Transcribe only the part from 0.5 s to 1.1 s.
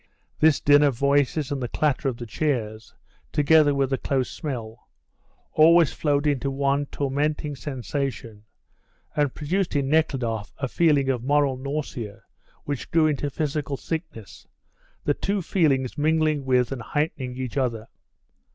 din of